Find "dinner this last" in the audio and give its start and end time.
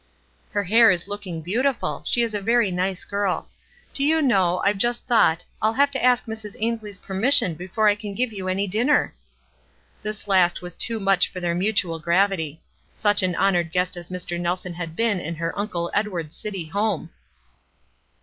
8.65-10.59